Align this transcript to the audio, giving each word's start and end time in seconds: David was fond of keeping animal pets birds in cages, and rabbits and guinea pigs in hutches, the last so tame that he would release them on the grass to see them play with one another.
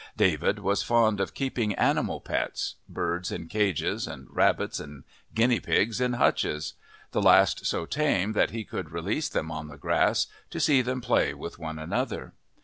David 0.17 0.57
was 0.57 0.81
fond 0.81 1.19
of 1.19 1.35
keeping 1.35 1.75
animal 1.75 2.19
pets 2.21 2.73
birds 2.89 3.31
in 3.31 3.47
cages, 3.47 4.07
and 4.07 4.25
rabbits 4.35 4.79
and 4.79 5.03
guinea 5.35 5.59
pigs 5.59 6.01
in 6.01 6.13
hutches, 6.13 6.73
the 7.11 7.21
last 7.21 7.67
so 7.67 7.85
tame 7.85 8.33
that 8.33 8.49
he 8.49 8.67
would 8.71 8.89
release 8.89 9.29
them 9.29 9.51
on 9.51 9.67
the 9.67 9.77
grass 9.77 10.25
to 10.49 10.59
see 10.59 10.81
them 10.81 11.01
play 11.01 11.35
with 11.35 11.59
one 11.59 11.77
another. 11.77 12.33